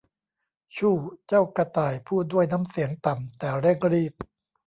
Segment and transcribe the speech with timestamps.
[0.77, 0.97] ชู่ว
[1.27, 4.13] เจ้ากระต่ายพูดด้วยน้ำเสียงต่ำแต่เร่งรีบ